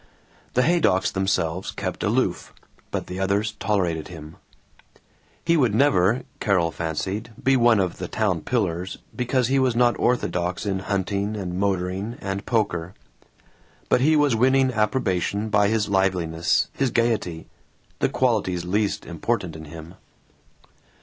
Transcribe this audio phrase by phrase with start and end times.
[0.55, 2.55] The Haydocks themselves kept aloof,
[2.89, 4.37] but the others tolerated him.
[5.45, 9.93] He would never, Carol fancied, be one of the town pillars, because he was not
[9.99, 12.95] orthodox in hunting and motoring and poker.
[13.89, 17.45] But he was winning approbation by his liveliness, his gaiety
[17.99, 19.93] the qualities least important in him.